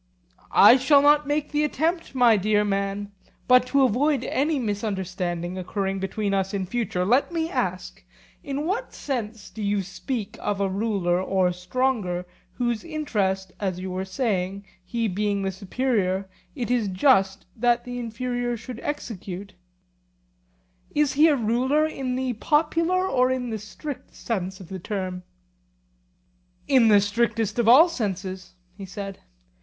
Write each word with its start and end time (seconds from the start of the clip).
I 0.55 0.77
shall 0.77 1.03
not 1.03 1.27
make 1.27 1.51
the 1.51 1.63
attempt, 1.63 2.15
my 2.15 2.35
dear 2.35 2.65
man; 2.65 3.11
but 3.47 3.67
to 3.67 3.83
avoid 3.83 4.23
any 4.23 4.57
misunderstanding 4.57 5.59
occurring 5.59 5.99
between 5.99 6.33
us 6.33 6.55
in 6.55 6.65
future, 6.65 7.05
let 7.05 7.31
me 7.31 7.51
ask, 7.51 8.03
in 8.43 8.65
what 8.65 8.95
sense 8.95 9.51
do 9.51 9.61
you 9.61 9.83
speak 9.83 10.37
of 10.41 10.59
a 10.59 10.67
ruler 10.67 11.21
or 11.21 11.53
stronger 11.53 12.25
whose 12.53 12.83
interest, 12.83 13.53
as 13.59 13.79
you 13.79 13.91
were 13.91 14.03
saying, 14.03 14.65
he 14.83 15.07
being 15.07 15.43
the 15.43 15.51
superior, 15.51 16.27
it 16.55 16.71
is 16.71 16.87
just 16.87 17.45
that 17.55 17.83
the 17.83 17.99
inferior 17.99 18.57
should 18.57 18.79
execute—is 18.79 21.13
he 21.13 21.27
a 21.27 21.35
ruler 21.35 21.85
in 21.85 22.15
the 22.15 22.33
popular 22.33 23.07
or 23.07 23.29
in 23.29 23.51
the 23.51 23.59
strict 23.59 24.15
sense 24.15 24.59
of 24.59 24.67
the 24.69 24.79
term? 24.79 25.21
In 26.67 26.87
the 26.87 26.99
strictest 27.01 27.59
of 27.59 27.67
all 27.67 27.87
senses, 27.87 28.55
he 28.75 28.87
said. 28.87 29.19